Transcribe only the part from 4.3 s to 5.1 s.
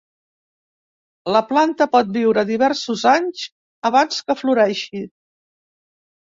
que floreixi.